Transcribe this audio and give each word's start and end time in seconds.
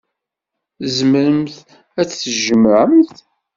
Tzemremt 0.81 1.55
ad 2.01 2.05
tt-tjemɛemt. 2.07 3.15